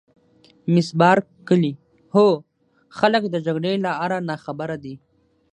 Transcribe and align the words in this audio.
مس 0.73 0.87
بارکلي: 0.99 1.73
هو 2.13 2.27
خلک 2.97 3.23
د 3.29 3.35
جګړې 3.45 3.73
له 3.83 3.91
آره 4.03 4.17
ناخبره 4.29 4.77
دي. 4.83 4.95